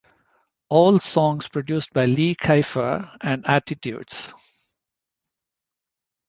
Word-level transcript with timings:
All 0.69 0.97
songs 0.97 1.47
produced 1.47 1.93
by 1.93 2.05
Lee 2.07 2.33
Kiefer 2.33 3.15
and 3.21 3.47
Attitudes. 3.47 4.33